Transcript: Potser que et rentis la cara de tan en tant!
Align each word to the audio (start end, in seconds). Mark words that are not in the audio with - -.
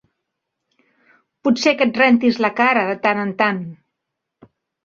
Potser 1.47 1.75
que 1.81 1.87
et 1.87 2.01
rentis 2.03 2.41
la 2.47 2.53
cara 2.63 2.89
de 2.91 2.99
tan 3.07 3.25
en 3.27 3.37
tant! 3.43 3.63